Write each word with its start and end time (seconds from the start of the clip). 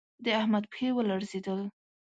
د 0.23 0.25
احمد 0.39 0.63
پښې 0.71 0.87
و 0.93 0.97
لړزېدل 1.09 1.59